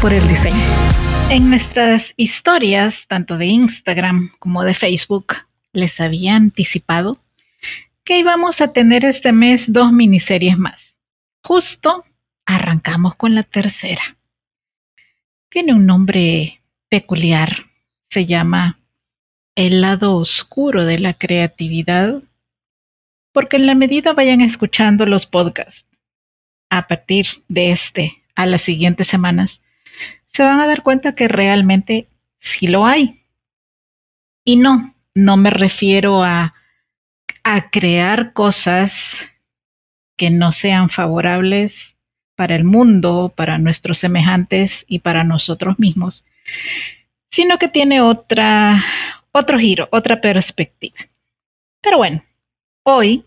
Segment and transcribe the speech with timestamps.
[0.00, 0.56] Por el diseño.
[1.30, 5.34] En nuestras historias, tanto de Instagram como de Facebook,
[5.72, 7.18] les había anticipado
[8.04, 10.96] que íbamos a tener este mes dos miniseries más.
[11.42, 12.04] Justo
[12.46, 14.16] arrancamos con la tercera.
[15.50, 17.66] Tiene un nombre peculiar.
[18.08, 18.78] Se llama
[19.54, 22.22] El lado oscuro de la creatividad.
[23.32, 25.86] Porque en la medida vayan escuchando los podcasts,
[26.70, 29.59] a partir de este a las siguientes semanas,
[30.32, 32.06] se van a dar cuenta que realmente
[32.38, 33.22] sí lo hay.
[34.44, 36.54] Y no, no me refiero a,
[37.42, 39.16] a crear cosas
[40.16, 41.96] que no sean favorables
[42.36, 46.24] para el mundo, para nuestros semejantes y para nosotros mismos,
[47.30, 48.82] sino que tiene otra,
[49.32, 50.96] otro giro, otra perspectiva.
[51.82, 52.22] Pero bueno,
[52.82, 53.24] hoy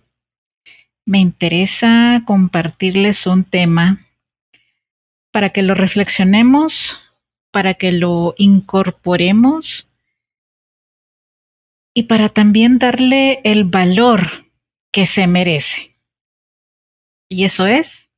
[1.06, 4.00] me interesa compartirles un tema
[5.34, 7.00] para que lo reflexionemos,
[7.50, 9.90] para que lo incorporemos
[11.96, 14.46] y para también darle el valor
[14.92, 15.98] que se merece.
[17.30, 18.10] Y eso es,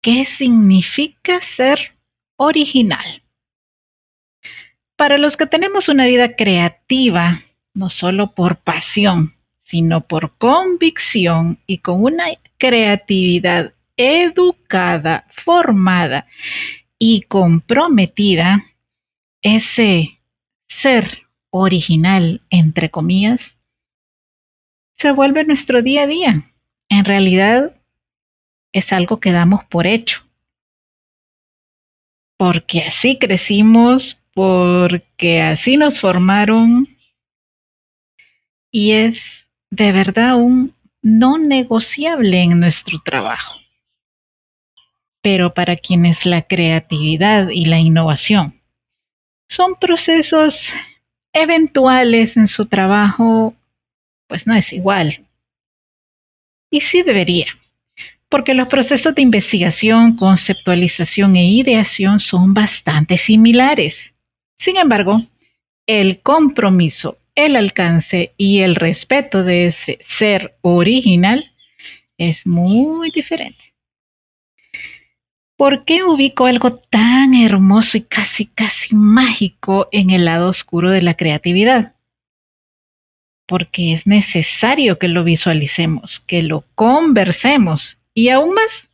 [0.00, 1.96] ¿qué significa ser
[2.36, 3.24] original?
[4.94, 7.42] Para los que tenemos una vida creativa,
[7.74, 12.26] no solo por pasión, sino por convicción y con una
[12.58, 16.26] creatividad educada, formada
[16.98, 18.64] y comprometida,
[19.42, 20.20] ese
[20.68, 23.58] ser original, entre comillas,
[24.92, 26.52] se vuelve nuestro día a día.
[26.88, 27.72] En realidad
[28.72, 30.22] es algo que damos por hecho.
[32.36, 36.88] Porque así crecimos, porque así nos formaron
[38.70, 43.58] y es de verdad un no negociable en nuestro trabajo
[45.30, 48.54] pero para quienes la creatividad y la innovación
[49.46, 50.72] son procesos
[51.34, 53.54] eventuales en su trabajo,
[54.26, 55.26] pues no es igual.
[56.70, 57.48] Y sí debería,
[58.30, 64.14] porque los procesos de investigación, conceptualización e ideación son bastante similares.
[64.56, 65.26] Sin embargo,
[65.86, 71.52] el compromiso, el alcance y el respeto de ese ser original
[72.16, 73.67] es muy diferente.
[75.58, 81.02] ¿Por qué ubico algo tan hermoso y casi, casi mágico en el lado oscuro de
[81.02, 81.94] la creatividad?
[83.44, 88.88] Porque es necesario que lo visualicemos, que lo conversemos y aún más,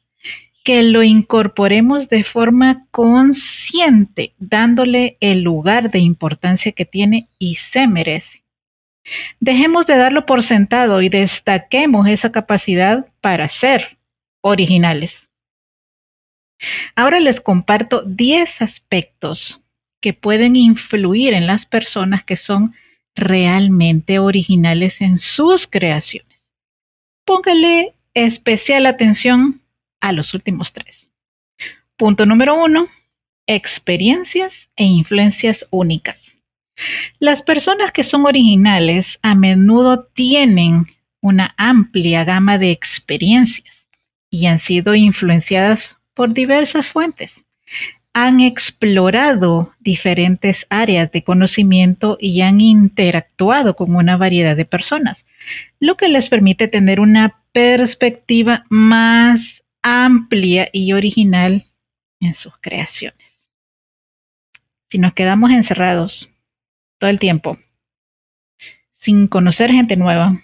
[0.64, 7.86] que lo incorporemos de forma consciente, dándole el lugar de importancia que tiene y se
[7.86, 8.42] merece.
[9.38, 13.98] Dejemos de darlo por sentado y destaquemos esa capacidad para ser
[14.40, 15.28] originales.
[16.94, 19.60] Ahora les comparto 10 aspectos
[20.00, 22.74] que pueden influir en las personas que son
[23.14, 26.50] realmente originales en sus creaciones.
[27.24, 29.62] Póngale especial atención
[30.00, 31.10] a los últimos tres.
[31.96, 32.88] Punto número uno,
[33.46, 36.40] experiencias e influencias únicas.
[37.18, 40.86] Las personas que son originales a menudo tienen
[41.20, 43.86] una amplia gama de experiencias
[44.28, 47.44] y han sido influenciadas por diversas fuentes.
[48.16, 55.26] han explorado diferentes áreas de conocimiento y han interactuado con una variedad de personas,
[55.80, 61.66] lo que les permite tener una perspectiva más amplia y original
[62.20, 63.50] en sus creaciones.
[64.88, 66.30] Si nos quedamos encerrados
[66.98, 67.58] todo el tiempo,
[68.96, 70.40] sin conocer gente nueva,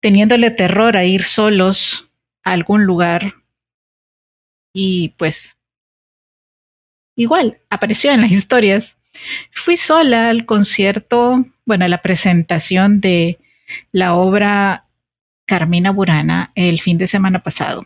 [0.00, 2.08] teniéndole terror a ir solos
[2.44, 3.41] a algún lugar
[4.72, 5.56] y pues
[7.16, 8.96] igual apareció en las historias.
[9.52, 13.38] Fui sola al concierto, bueno, a la presentación de
[13.92, 14.86] la obra
[15.46, 17.84] Carmina Burana el fin de semana pasado.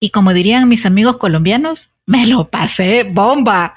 [0.00, 3.74] Y como dirían mis amigos colombianos, me lo pasé bomba.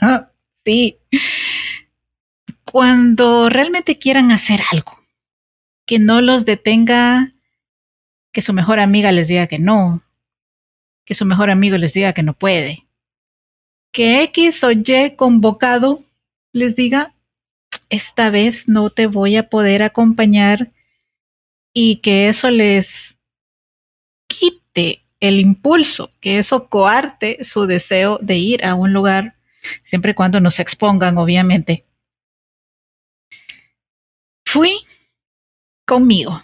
[0.64, 0.96] sí.
[2.64, 4.98] Cuando realmente quieran hacer algo,
[5.86, 7.32] que no los detenga
[8.32, 10.02] que su mejor amiga les diga que no,
[11.06, 12.84] que su mejor amigo les diga que no puede,
[13.92, 16.04] que X o Y convocado
[16.52, 17.14] les diga,
[17.88, 20.72] esta vez no te voy a poder acompañar
[21.72, 23.16] y que eso les
[24.26, 29.34] quite el impulso, que eso coarte su deseo de ir a un lugar,
[29.84, 31.84] siempre y cuando no se expongan, obviamente.
[34.44, 34.78] Fui
[35.86, 36.42] conmigo.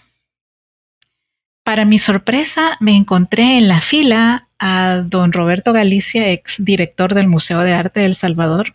[1.65, 7.29] Para mi sorpresa, me encontré en la fila a don Roberto Galicia, ex director del
[7.29, 8.75] Museo de Arte de El Salvador,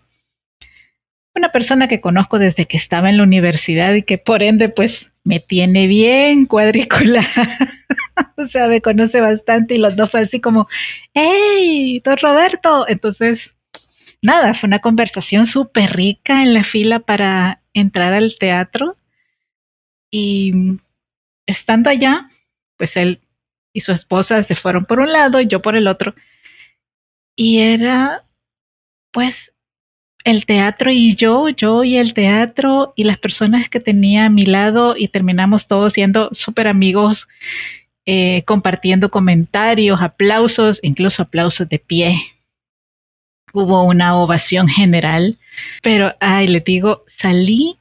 [1.38, 5.12] una persona que conozco desde que estaba en la universidad y que por ende pues
[5.24, 7.28] me tiene bien cuadriculada.
[8.38, 10.68] o sea, me conoce bastante y los dos fue así como,
[11.14, 12.88] ¡Hey, don Roberto!
[12.88, 13.56] Entonces,
[14.22, 18.96] nada, fue una conversación súper rica en la fila para entrar al teatro
[20.10, 20.80] y
[21.46, 22.30] estando allá,
[22.78, 23.20] pues él
[23.74, 26.16] y su esposa se fueron por un lado y yo por el otro.
[27.36, 28.24] Y era,
[29.12, 29.54] pues,
[30.24, 34.46] el teatro y yo, yo y el teatro y las personas que tenía a mi
[34.46, 37.28] lado y terminamos todos siendo súper amigos,
[38.06, 42.22] eh, compartiendo comentarios, aplausos, incluso aplausos de pie.
[43.54, 45.38] Hubo una ovación general,
[45.82, 47.78] pero, ay, le digo, salí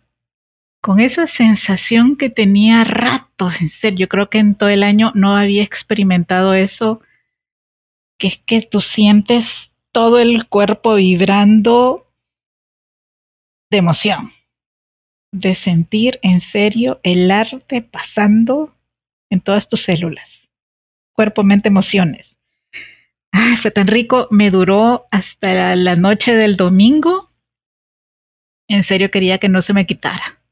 [0.86, 5.10] con esa sensación que tenía ratos, en serio, yo creo que en todo el año
[5.16, 7.00] no había experimentado eso,
[8.20, 12.06] que es que tú sientes todo el cuerpo vibrando
[13.68, 14.30] de emoción,
[15.32, 18.72] de sentir en serio el arte pasando
[19.28, 20.48] en todas tus células,
[21.14, 22.36] cuerpo, mente, emociones.
[23.32, 27.32] Ay, fue tan rico, me duró hasta la noche del domingo.
[28.68, 30.45] En serio quería que no se me quitara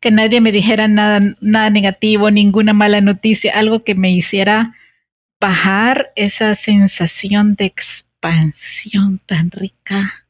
[0.00, 4.74] que nadie me dijera nada, nada negativo, ninguna mala noticia, algo que me hiciera
[5.40, 10.26] bajar esa sensación de expansión tan rica.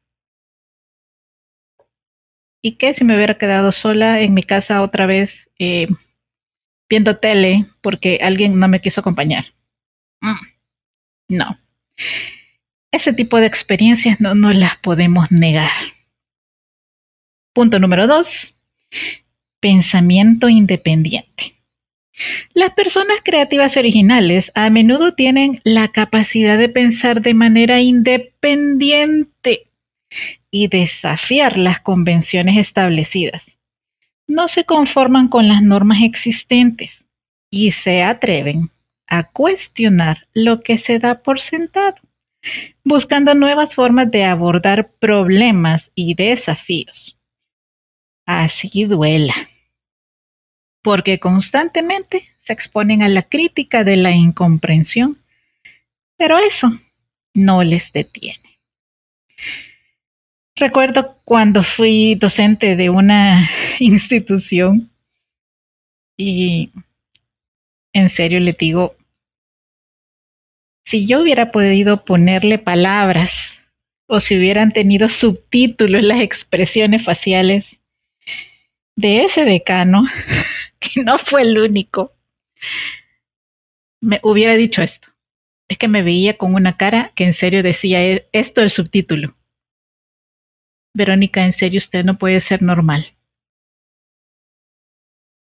[2.63, 5.89] ¿Y qué si me hubiera quedado sola en mi casa otra vez eh,
[6.89, 9.47] viendo tele porque alguien no me quiso acompañar?
[10.21, 11.59] Mm, no.
[12.93, 15.73] Ese tipo de experiencias no, no las podemos negar.
[17.53, 18.55] Punto número dos
[19.63, 21.55] pensamiento independiente.
[22.53, 29.63] Las personas creativas y originales a menudo tienen la capacidad de pensar de manera independiente
[30.51, 33.59] y desafiar las convenciones establecidas.
[34.27, 37.09] No se conforman con las normas existentes
[37.51, 38.71] y se atreven
[39.07, 41.97] a cuestionar lo que se da por sentado,
[42.85, 47.17] buscando nuevas formas de abordar problemas y desafíos.
[48.27, 49.35] Así duela
[50.83, 55.17] porque constantemente se exponen a la crítica de la incomprensión,
[56.17, 56.73] pero eso
[57.35, 58.61] no les detiene.
[60.57, 63.49] Recuerdo cuando fui docente de una
[63.79, 64.91] institución
[66.17, 66.71] y
[67.93, 68.97] en serio le digo,
[70.85, 73.63] si yo hubiera podido ponerle palabras
[74.07, 77.82] o si hubieran tenido subtítulos las expresiones faciales
[78.97, 80.05] de ese decano,
[80.81, 82.13] que no fue el único,
[84.01, 85.09] me hubiera dicho esto.
[85.69, 89.35] Es que me veía con una cara que en serio decía e-, esto el subtítulo.
[90.95, 93.15] Verónica, en serio usted no puede ser normal.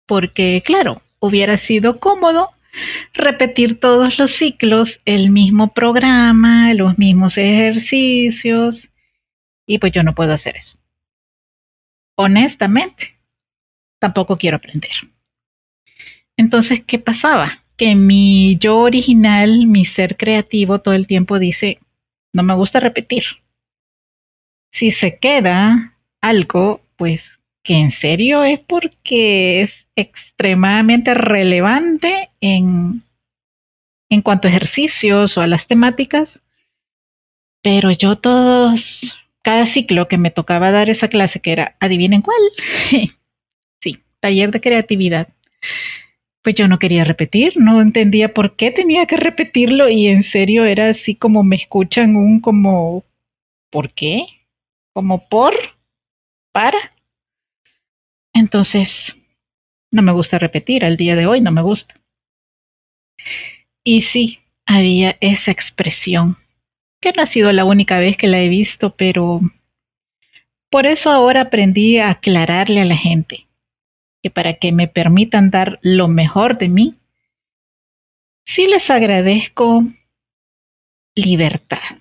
[0.08, 2.52] Porque, claro, hubiera sido cómodo
[3.14, 8.90] repetir todos los ciclos, el mismo programa, los mismos ejercicios,
[9.66, 10.78] y pues yo no puedo hacer eso.
[12.16, 13.15] Honestamente,
[14.06, 14.92] tampoco quiero aprender.
[16.38, 17.64] Entonces, ¿qué pasaba?
[17.76, 21.80] Que mi yo original, mi ser creativo, todo el tiempo dice,
[22.34, 23.24] no me gusta repetir.
[24.72, 33.02] Si se queda algo, pues que en serio es porque es extremadamente relevante en,
[34.12, 36.44] en cuanto a ejercicios o a las temáticas.
[37.64, 39.02] Pero yo todos,
[39.42, 42.38] cada ciclo que me tocaba dar esa clase, que era, adivinen cuál,
[44.26, 45.28] taller de creatividad,
[46.42, 50.66] pues yo no quería repetir, no entendía por qué tenía que repetirlo y en serio
[50.66, 53.04] era así como me escuchan un como,
[53.70, 54.26] ¿por qué?
[54.94, 55.54] Como por,
[56.52, 56.80] para.
[58.34, 59.16] Entonces,
[59.92, 61.94] no me gusta repetir, al día de hoy no me gusta.
[63.84, 66.38] Y sí, había esa expresión,
[67.00, 69.40] que no ha sido la única vez que la he visto, pero
[70.72, 73.46] por eso ahora aprendí a aclararle a la gente
[74.26, 76.96] que para que me permitan dar lo mejor de mí,
[78.44, 79.86] sí les agradezco
[81.14, 82.00] libertad,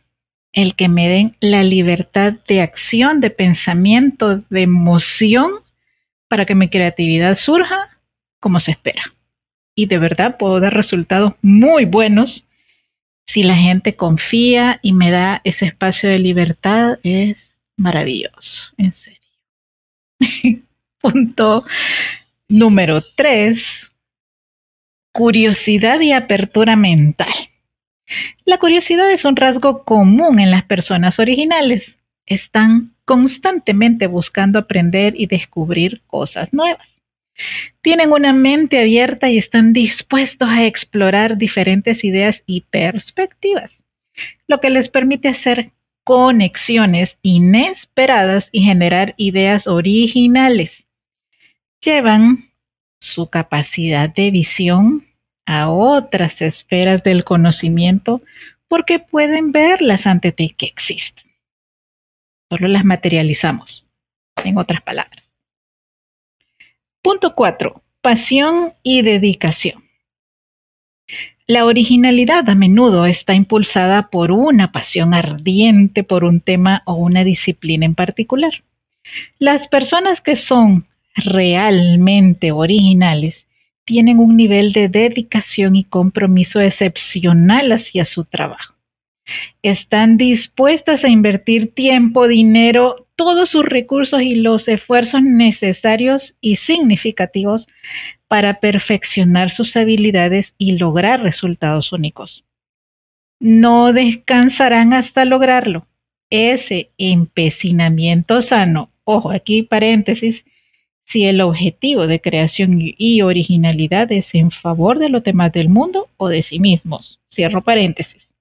[0.51, 5.51] el que me den la libertad de acción, de pensamiento, de emoción,
[6.27, 7.91] para que mi creatividad surja
[8.41, 9.13] como se espera.
[9.77, 12.47] Y de verdad puedo dar resultados muy buenos
[13.27, 16.99] si la gente confía y me da ese espacio de libertad.
[17.03, 19.21] Es maravilloso, en serio.
[21.05, 21.67] Punto
[22.49, 23.93] número 3.
[25.13, 27.35] Curiosidad y apertura mental.
[28.47, 32.01] La curiosidad es un rasgo común en las personas originales.
[32.25, 37.03] Están constantemente buscando aprender y descubrir cosas nuevas.
[37.83, 43.85] Tienen una mente abierta y están dispuestos a explorar diferentes ideas y perspectivas,
[44.49, 45.71] lo que les permite hacer
[46.03, 50.84] conexiones inesperadas y generar ideas originales
[51.85, 52.51] llevan
[53.01, 55.05] su capacidad de visión
[55.47, 58.23] a otras esferas del conocimiento
[58.69, 61.25] porque pueden verlas ante ti que existen.
[62.51, 63.85] Solo las materializamos,
[64.43, 65.23] en otras palabras.
[67.03, 67.83] Punto 4.
[68.01, 69.85] Pasión y dedicación.
[71.47, 77.23] La originalidad a menudo está impulsada por una pasión ardiente por un tema o una
[77.23, 78.63] disciplina en particular.
[79.39, 83.49] Las personas que son realmente originales
[83.85, 88.75] tienen un nivel de dedicación y compromiso excepcional hacia su trabajo.
[89.63, 97.69] Están dispuestas a invertir tiempo, dinero, todos sus recursos y los esfuerzos necesarios y significativos
[98.29, 102.45] para perfeccionar sus habilidades y lograr resultados únicos.
[103.41, 105.87] No descansarán hasta lograrlo.
[106.31, 110.45] Ese empecinamiento sano, ojo aquí paréntesis,
[111.05, 116.09] si el objetivo de creación y originalidad es en favor de los demás del mundo
[116.17, 117.21] o de sí mismos.
[117.31, 118.35] Cierro paréntesis.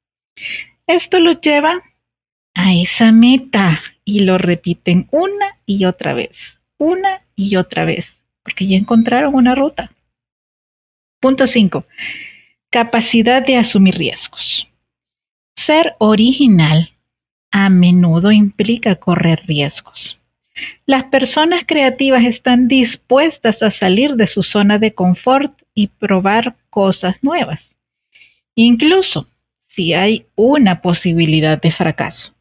[0.87, 1.81] Esto los lleva
[2.55, 8.67] a esa meta y lo repiten una y otra vez, una y otra vez, porque
[8.67, 9.91] ya encontraron una ruta.
[11.19, 11.85] Punto 5.
[12.69, 14.67] Capacidad de asumir riesgos.
[15.55, 16.91] Ser original
[17.51, 20.19] a menudo implica correr riesgos.
[20.85, 27.23] Las personas creativas están dispuestas a salir de su zona de confort y probar cosas
[27.23, 27.75] nuevas,
[28.55, 29.29] incluso
[29.67, 32.35] si hay una posibilidad de fracaso.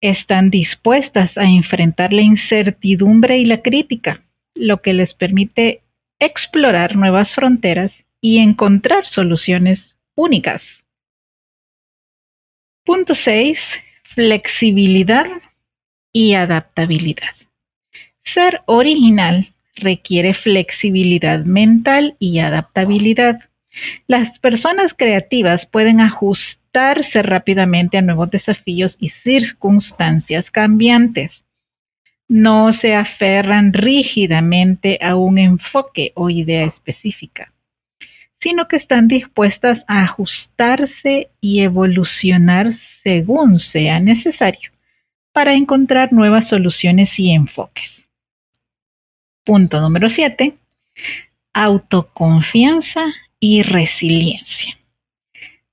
[0.00, 4.22] Están dispuestas a enfrentar la incertidumbre y la crítica,
[4.54, 5.82] lo que les permite
[6.18, 10.84] explorar nuevas fronteras y encontrar soluciones únicas.
[12.84, 13.78] Punto 6.
[14.02, 15.26] Flexibilidad
[16.12, 17.34] y adaptabilidad.
[18.22, 23.40] Ser original requiere flexibilidad mental y adaptabilidad.
[24.06, 31.44] Las personas creativas pueden ajustarse rápidamente a nuevos desafíos y circunstancias cambiantes.
[32.28, 37.52] No se aferran rígidamente a un enfoque o idea específica,
[38.34, 44.71] sino que están dispuestas a ajustarse y evolucionar según sea necesario
[45.32, 48.08] para encontrar nuevas soluciones y enfoques.
[49.44, 50.54] Punto número 7.
[51.52, 53.06] Autoconfianza
[53.40, 54.76] y resiliencia.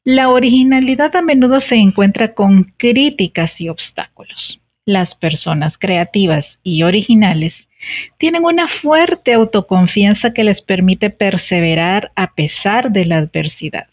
[0.03, 4.61] La originalidad a menudo se encuentra con críticas y obstáculos.
[4.85, 7.69] Las personas creativas y originales
[8.17, 13.87] tienen una fuerte autoconfianza que les permite perseverar a pesar de la adversidad.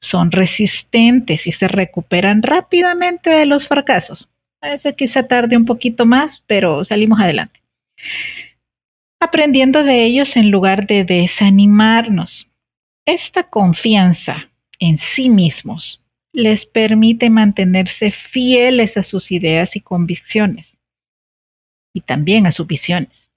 [0.00, 4.28] Son resistentes y se recuperan rápidamente de los fracasos
[4.60, 7.62] veces quizá tarde un poquito más, pero salimos adelante.
[9.20, 12.50] Aprendiendo de ellos en lugar de desanimarnos.
[13.06, 20.78] Esta confianza en sí mismos les permite mantenerse fieles a sus ideas y convicciones
[21.94, 23.32] y también a sus visiones,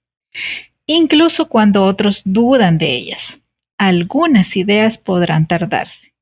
[0.86, 3.40] incluso cuando otros dudan de ellas.
[3.78, 6.12] Algunas ideas podrán tardarse,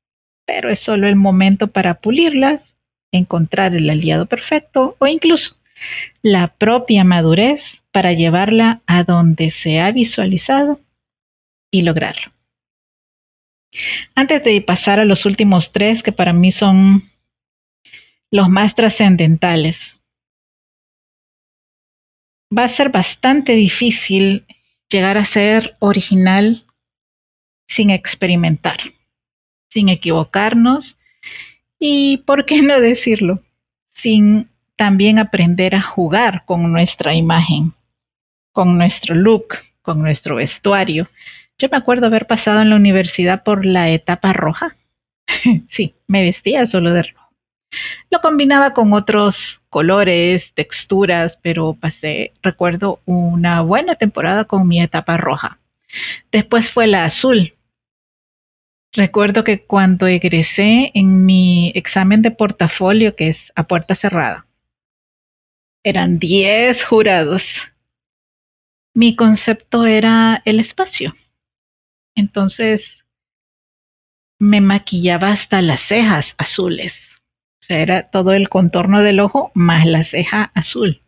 [0.47, 2.77] pero es solo el momento para pulirlas,
[3.11, 5.55] encontrar el aliado perfecto o incluso
[6.21, 10.79] la propia madurez para llevarla a donde se ha visualizado
[11.71, 12.31] y lograrlo.
[14.15, 17.09] Antes de pasar a los últimos tres, que para mí son
[18.29, 19.99] los más trascendentales,
[22.55, 24.45] va a ser bastante difícil
[24.89, 26.65] llegar a ser original
[27.67, 28.79] sin experimentar,
[29.69, 30.97] sin equivocarnos
[31.81, 33.39] y, ¿por qué no decirlo?
[33.91, 37.73] Sin también aprender a jugar con nuestra imagen,
[38.51, 41.09] con nuestro look, con nuestro vestuario.
[41.57, 44.75] Yo me acuerdo haber pasado en la universidad por la etapa roja.
[45.67, 47.31] sí, me vestía solo de rojo.
[48.11, 55.17] Lo combinaba con otros colores, texturas, pero pasé, recuerdo, una buena temporada con mi etapa
[55.17, 55.57] roja.
[56.31, 57.55] Después fue la azul,
[58.93, 64.47] Recuerdo que cuando egresé en mi examen de portafolio, que es a puerta cerrada,
[65.83, 67.61] eran 10 jurados.
[68.93, 71.15] Mi concepto era el espacio.
[72.15, 73.05] Entonces
[74.39, 77.11] me maquillaba hasta las cejas azules.
[77.61, 81.01] O sea, era todo el contorno del ojo más la ceja azul.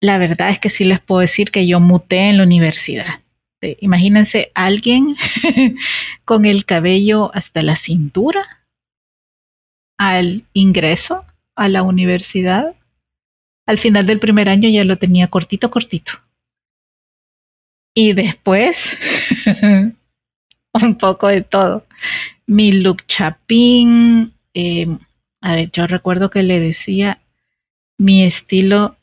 [0.00, 3.20] La verdad es que sí les puedo decir que yo muté en la universidad.
[3.62, 5.16] Este, imagínense alguien
[6.24, 8.66] con el cabello hasta la cintura
[9.96, 12.74] al ingreso a la universidad.
[13.66, 16.12] Al final del primer año ya lo tenía cortito, cortito.
[17.94, 18.96] Y después,
[20.72, 21.86] un poco de todo.
[22.46, 24.88] Mi look chapín, eh,
[25.40, 27.18] a ver, yo recuerdo que le decía
[27.96, 28.96] mi estilo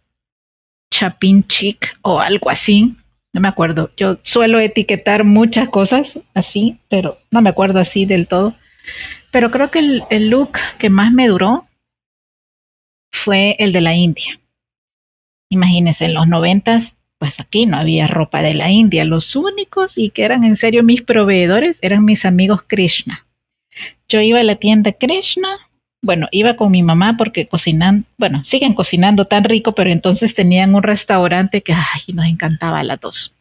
[0.91, 2.97] chapín chic o algo así
[3.33, 3.91] no me acuerdo.
[3.95, 8.55] Yo suelo etiquetar muchas cosas así, pero no me acuerdo así del todo.
[9.31, 11.67] Pero creo que el, look que más me duró
[13.11, 14.39] fue el de la India.
[15.49, 19.05] Imagínense, en los noventas, pues aquí no había ropa de la India.
[19.05, 23.25] Los únicos y que eran en serio mis proveedores eran mis amigos Krishna.
[24.07, 25.68] Yo iba a la tienda Krishna,
[26.01, 30.73] bueno, iba con mi mamá porque cocinan, bueno, siguen cocinando tan rico, pero entonces tenían
[30.75, 33.33] un restaurante que ay, nos encantaba a las dos.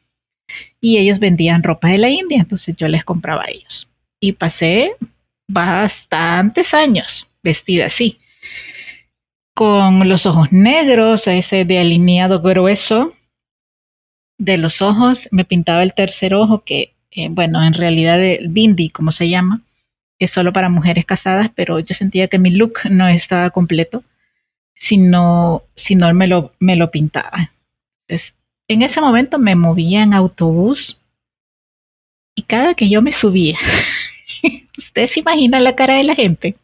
[0.81, 3.87] Y ellos vendían ropa de la India, entonces yo les compraba a ellos.
[4.21, 4.92] Y pasé
[5.49, 8.18] bastantes años vestida así,
[9.55, 13.14] con los ojos negros, ese de alineado grueso
[14.38, 15.29] de los ojos.
[15.31, 19.62] Me pintaba el tercer ojo, que, eh, bueno, en realidad el bindi, como se llama,
[20.19, 24.03] es solo para mujeres casadas, pero yo sentía que mi look no estaba completo
[24.75, 25.65] si no,
[26.15, 27.51] me, lo, me lo pintaba.
[28.07, 28.35] Entonces,
[28.69, 30.99] en ese momento me movía en autobús
[32.35, 33.59] y cada que yo me subía,
[34.79, 36.55] ¿ustedes se imaginan la cara de la gente?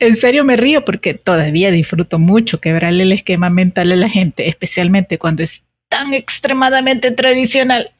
[0.00, 4.48] En serio me río porque todavía disfruto mucho quebrarle el esquema mental a la gente,
[4.48, 7.90] especialmente cuando es tan extremadamente tradicional.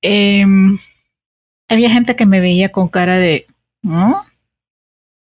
[0.00, 0.46] Eh,
[1.70, 3.46] había gente que me veía con cara de,
[3.82, 4.26] ¿no?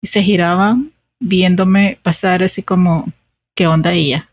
[0.00, 3.06] Y se giraban viéndome pasar así como,
[3.56, 4.28] ¿qué onda ella?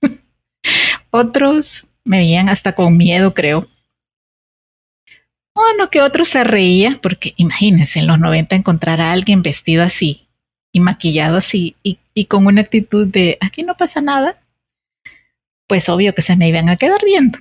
[1.10, 3.66] otros me veían hasta con miedo, creo.
[5.52, 10.28] Bueno, que otros se reían, porque imagínense, en los 90 encontrar a alguien vestido así
[10.72, 14.36] y maquillado así y, y con una actitud de, aquí no pasa nada,
[15.66, 17.40] pues obvio que se me iban a quedar viendo.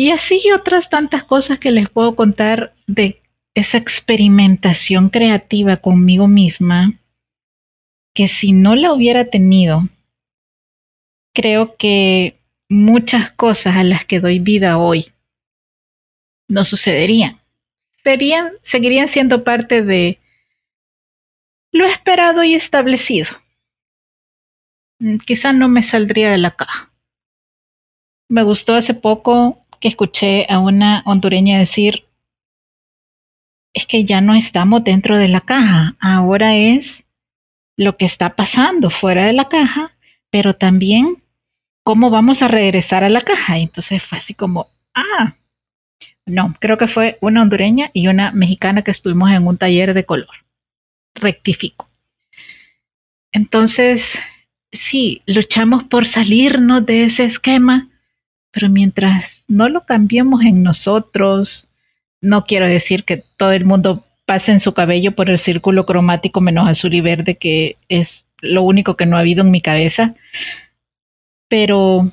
[0.00, 3.20] Y así otras tantas cosas que les puedo contar de
[3.52, 6.94] esa experimentación creativa conmigo misma,
[8.14, 9.82] que si no la hubiera tenido,
[11.34, 15.12] creo que muchas cosas a las que doy vida hoy
[16.48, 17.38] no sucederían.
[18.02, 20.18] Serían, seguirían siendo parte de
[21.72, 23.28] lo esperado y establecido.
[24.98, 26.90] Mm, quizá no me saldría de la caja.
[28.30, 32.04] Me gustó hace poco que escuché a una hondureña decir,
[33.72, 37.04] es que ya no estamos dentro de la caja, ahora es
[37.76, 39.96] lo que está pasando fuera de la caja,
[40.30, 41.16] pero también
[41.82, 43.58] cómo vamos a regresar a la caja.
[43.58, 45.34] entonces fue así como, ah,
[46.26, 50.04] no, creo que fue una hondureña y una mexicana que estuvimos en un taller de
[50.04, 50.28] color.
[51.14, 51.88] Rectifico.
[53.32, 54.18] Entonces,
[54.72, 57.89] sí, luchamos por salirnos de ese esquema,
[58.52, 61.68] pero mientras no lo cambiemos en nosotros,
[62.20, 66.68] no quiero decir que todo el mundo pasen su cabello por el círculo cromático menos
[66.68, 70.14] azul y verde, que es lo único que no ha habido en mi cabeza.
[71.48, 72.12] Pero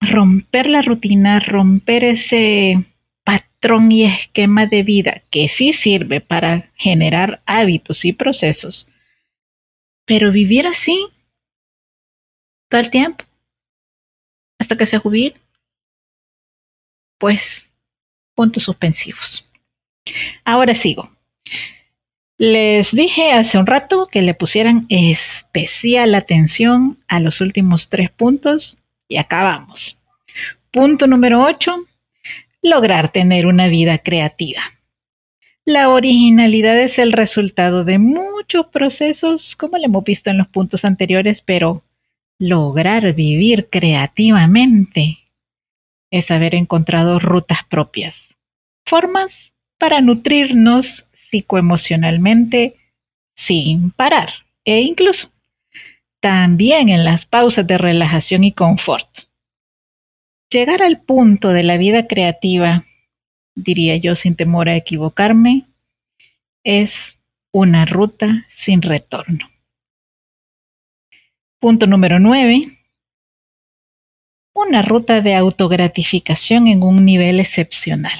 [0.00, 2.84] romper la rutina, romper ese
[3.24, 8.86] patrón y esquema de vida que sí sirve para generar hábitos y procesos,
[10.04, 11.06] pero vivir así
[12.68, 13.24] todo el tiempo
[14.58, 15.34] hasta que se jubile,
[17.18, 17.70] pues
[18.34, 19.44] puntos suspensivos.
[20.44, 21.10] Ahora sigo.
[22.36, 28.76] Les dije hace un rato que le pusieran especial atención a los últimos tres puntos
[29.08, 29.96] y acabamos.
[30.72, 31.86] Punto número 8.
[32.62, 34.62] Lograr tener una vida creativa.
[35.64, 40.84] La originalidad es el resultado de muchos procesos, como le hemos visto en los puntos
[40.84, 41.82] anteriores, pero
[42.44, 45.18] lograr vivir creativamente
[46.10, 48.34] es haber encontrado rutas propias,
[48.84, 52.76] formas para nutrirnos psicoemocionalmente
[53.34, 54.28] sin parar
[54.64, 55.30] e incluso
[56.20, 59.08] también en las pausas de relajación y confort.
[60.50, 62.84] Llegar al punto de la vida creativa,
[63.54, 65.62] diría yo sin temor a equivocarme,
[66.62, 67.18] es
[67.52, 69.53] una ruta sin retorno.
[71.64, 72.76] Punto número 9.
[74.54, 78.12] Una ruta de autogratificación en un nivel excepcional.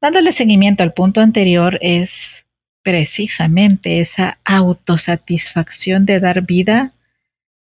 [0.00, 2.46] Dándole seguimiento al punto anterior es
[2.82, 6.94] precisamente esa autosatisfacción de dar vida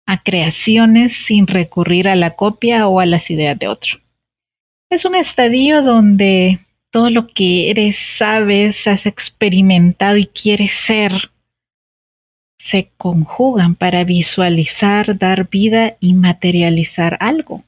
[0.06, 4.00] a creaciones sin recurrir a la copia o a las ideas de otro.
[4.92, 6.60] Es un estadio donde
[6.92, 11.32] todo lo que eres, sabes, has experimentado y quieres ser
[12.62, 17.64] se conjugan para visualizar, dar vida y materializar algo.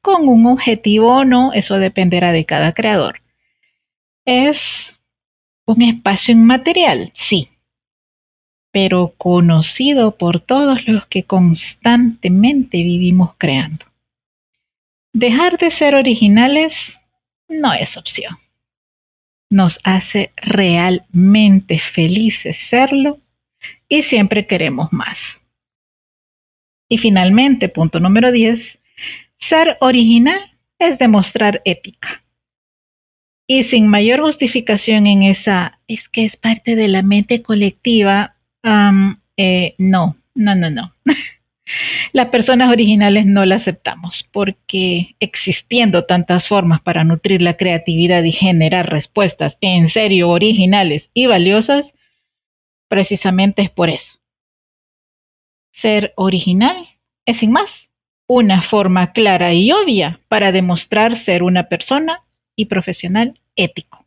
[0.00, 3.20] Con un objetivo o no, eso dependerá de cada creador.
[4.24, 4.98] Es
[5.66, 7.50] un espacio inmaterial, sí,
[8.70, 13.84] pero conocido por todos los que constantemente vivimos creando.
[15.12, 16.98] Dejar de ser originales
[17.48, 18.38] no es opción.
[19.50, 23.18] Nos hace realmente felices serlo
[23.94, 25.40] y siempre queremos más.
[26.88, 28.80] Y finalmente, punto número 10,
[29.36, 30.40] ser original
[30.80, 32.24] es demostrar ética.
[33.46, 38.34] Y sin mayor justificación en esa, es que es parte de la mente colectiva,
[39.36, 40.92] eh, no, no, no, no.
[42.12, 48.32] Las personas originales no la aceptamos porque existiendo tantas formas para nutrir la creatividad y
[48.32, 51.94] generar respuestas en serio originales y valiosas,
[52.88, 54.18] precisamente es por eso.
[55.72, 56.88] Ser original
[57.26, 57.90] es sin más
[58.26, 62.22] una forma clara y obvia para demostrar ser una persona
[62.56, 64.06] y profesional ético.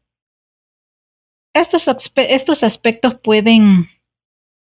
[1.53, 1.85] Estos,
[2.15, 3.89] estos aspectos pueden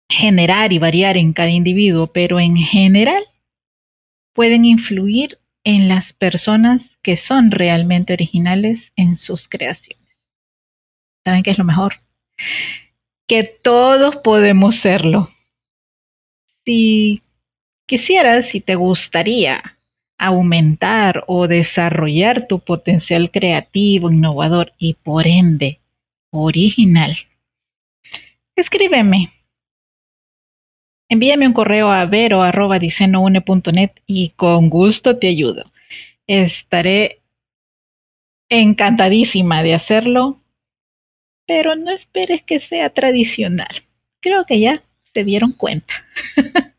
[0.10, 3.24] generar y variar en cada individuo, pero en general
[4.34, 10.24] pueden influir en las personas que son realmente originales en sus creaciones.
[11.26, 11.96] ¿Saben qué es lo mejor?
[13.28, 15.30] Que todos podemos serlo.
[16.66, 17.22] Si
[17.86, 19.78] quisieras, si te gustaría
[20.18, 25.80] aumentar o desarrollar tu potencial creativo, innovador y por ende
[26.32, 27.18] original,
[28.56, 29.32] escríbeme.
[31.10, 35.72] Envíame un correo a vero.dicenoune.net y con gusto te ayudo.
[36.28, 37.22] Estaré
[38.50, 40.42] encantadísima de hacerlo,
[41.48, 43.82] pero no esperes que sea tradicional.
[44.20, 44.82] Creo que ya
[45.14, 45.94] se dieron cuenta.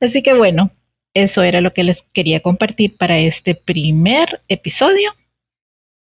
[0.00, 0.70] Así que bueno,
[1.14, 5.16] eso era lo que les quería compartir para este primer episodio.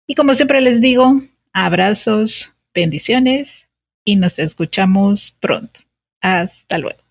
[0.08, 1.22] Y como siempre les digo,
[1.52, 3.68] abrazos, bendiciones
[4.06, 5.80] y nos escuchamos pronto.
[6.22, 7.09] Hasta luego.